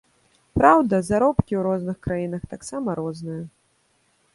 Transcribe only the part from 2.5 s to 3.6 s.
таксама розныя.